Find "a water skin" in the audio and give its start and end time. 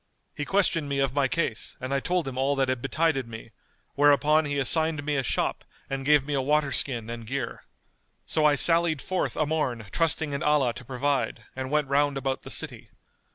6.33-7.07